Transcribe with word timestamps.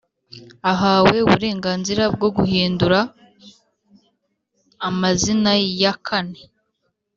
ahawe 0.71 1.15
uburenganzira 1.25 2.03
bwo 2.15 2.29
guhidura 2.37 2.99
amazina 4.87 5.51
ya 5.81 5.93
kane 6.05 6.41